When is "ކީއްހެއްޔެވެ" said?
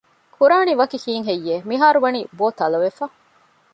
1.03-1.65